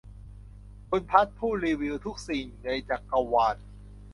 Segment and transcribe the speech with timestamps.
[0.89, 3.57] คุณพัชผู้รีวิวทุกสิ่งในจักรวาล